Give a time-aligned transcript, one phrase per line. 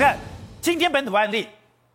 [0.00, 0.16] 看，
[0.62, 1.46] 今天本土案例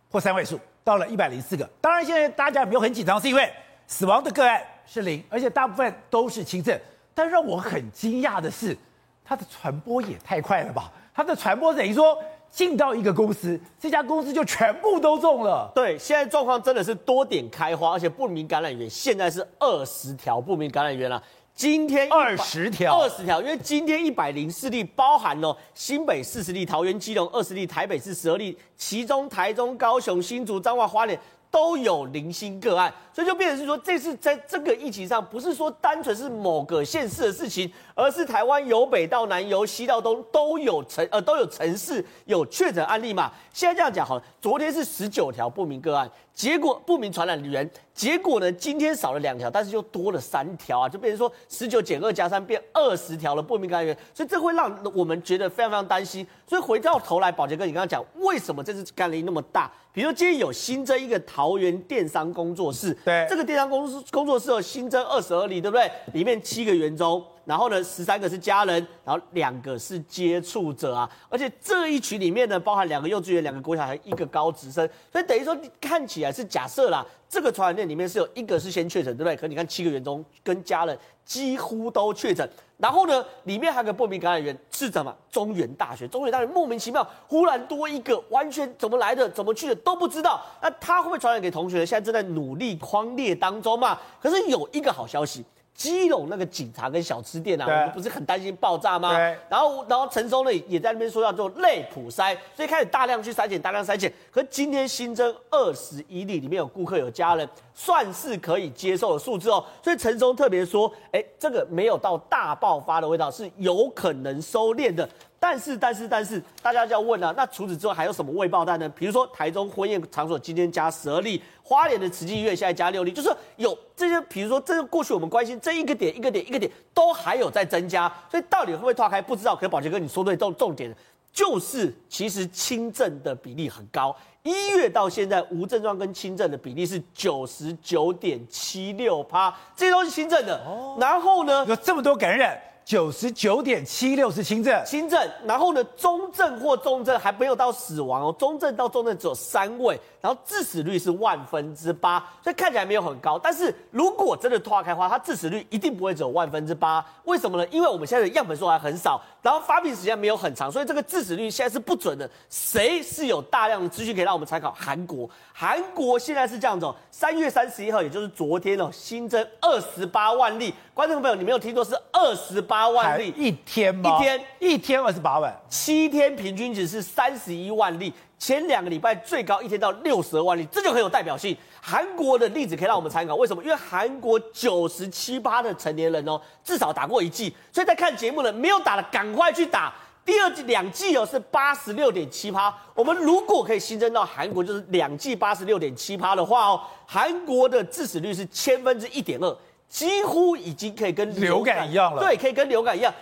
[0.08, 1.68] 破三位数，到了一百零四个。
[1.80, 3.52] 当然，现在大家也没有很紧张，是因为
[3.88, 6.78] 死亡的个案是零，而且大部分都是轻症。
[7.12, 8.78] 但让我很惊讶的是，
[9.24, 10.92] 它的传播也太快了吧？
[11.12, 12.16] 它的传播等于说
[12.48, 15.68] 进到一个公司，这家公司就全部都中了。
[15.74, 21.20] 对，现在状况真的是多点开花，而且不明感染源现在是二十条不明感染源了。
[21.56, 31.18] 今天二十条，二十条，因为今天一百零四例，包含了新北四十例、桃园、基隆二十例、台北市十二例，其中台中、高雄、新竹、彰化、花莲
[31.56, 43.32] 都有零星个案，所以就变成是说，这次在这个疫情上，不是说单纯是某个县市的事情，而是台湾由北到南、由西到东都有城呃都有城市有确诊案例嘛。
[43.54, 46.10] 现在这样讲好了，昨天是十九条不明个案。
[46.34, 48.52] 结果不明传染源，结果呢？
[48.52, 56.26] 今天少了两条，但是又多了三条啊，就变成说十九减二加三变二十条了不明感染源，所以这会让我们觉得非常非常担心。
[56.46, 59.72] 所以回到头来，宝杰哥，你刚刚讲为什么这次感染那么大？
[59.94, 65.90] 比如说今天有新增一个桃园电商工作室，对，这个电商工作工作室有新增二十二例，对不对？
[66.12, 67.22] 里面七个员中。
[67.46, 79.36] 然后呢，十三个是家人，然后两个是接触者啊，而且这一群里面呢，包含两个幼稚园、两个国小，还一个高职生，所以等于说看起来是假设啦，这个传染链里面是有一个是先确诊，对不对？
[79.36, 85.16] 可你看七个员中跟家人几乎都确诊，然后呢，里面还有个不明感染源是什么？
[85.30, 91.86] 中原大学，中原大学莫名其妙忽然多一个，完全怎么来的、怎么去的都不知道，那他会不会传染给同学？
[91.86, 93.96] 现在正在努力框列当中嘛。
[94.20, 95.44] 可是有一个好消息。
[95.76, 99.14] 基隆那个警察跟小吃店啊，我们不是很担心爆炸吗？
[99.14, 99.38] 对。
[99.50, 104.10] 然后，然后陈松呢也在那边说要做类普筛，所以开始大量去筛检，大量筛检。
[104.30, 109.62] 可是今天新增二十一例，里面有顾客有家人，算是可以接受的数字哦。
[109.82, 115.06] 所以陈松特别说，哎，这个没有到大爆发的味道，是有可能收敛的。
[115.48, 118.88] 但是，但是，但是，大家就要问了，那除此之外还有什么未爆弹呢？
[118.88, 129.54] 比如说台中婚宴场所今天加十二例，花莲的慈济医院现在加六例，就是有这些，比如说这个过去我们关心这一个点一个点一个点都还有在增加，所以到底会不会拓开不知道。
[129.54, 130.92] 可是宝杰哥你说对重重点
[131.32, 140.56] 就是其实轻症的比例很高，一月到现在无症状跟轻症的比例是九十九点七六趴，这些都是轻症的。
[140.66, 142.60] 哦，然后呢，有这么多感染。
[142.86, 153.36] 九十九点七六是轻症，轻症，然后呢，中症或重症还没有到死亡哦，中症到重症只有三位，然后致死率是万分之八，所以看起来没有很高。
[153.36, 157.04] 但是如果真的拓开的话，它致死率一定不会只有万分之八。
[157.24, 157.66] 为什么呢？
[157.72, 162.30] 因为我们现在的样本数还很少，然后发病时间没有很长，所以这个致死率现在是不准的。
[162.48, 164.70] 谁是有大量的资讯可以让我们参考？
[164.78, 170.72] 韩国，韩国现在是这样子哦，三月三十一号，也就是昨天哦，新增二十八万例。
[170.94, 174.18] 观众朋友，你没有听错，是二十八万例一天吗？
[174.18, 178.12] 一天一天二十八万，七天平均值是三十一万例。
[178.38, 181.56] 前两个礼拜最高一天到六十二万例，这就很有代表性。
[181.80, 183.62] 韩国的例子可以让我们参考，为什么？
[183.62, 189.94] 因为韩国九十七趴的成年人哦，至少打过一剂，所以在看节目的没有打的赶快去打。
[190.22, 192.76] 第二剂两剂哦是八十六点七趴。
[192.94, 199.56] 我们如果可以新增到韩国就是两剂八十六点七趴的话哦，韩国的致死率是千分之一点二。
[199.88, 203.12] 几乎已经可以跟流感一样了，对，可以跟流感一样。